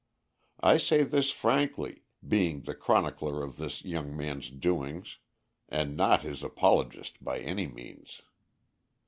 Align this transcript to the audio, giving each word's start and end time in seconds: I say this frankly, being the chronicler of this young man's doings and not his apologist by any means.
I 0.61 0.77
say 0.77 1.03
this 1.03 1.29
frankly, 1.29 2.05
being 2.27 2.61
the 2.61 2.73
chronicler 2.73 3.43
of 3.43 3.57
this 3.57 3.85
young 3.85 4.17
man's 4.17 4.49
doings 4.49 5.19
and 5.69 5.95
not 5.95 6.23
his 6.23 6.41
apologist 6.41 7.23
by 7.23 7.39
any 7.39 7.67
means. 7.67 8.23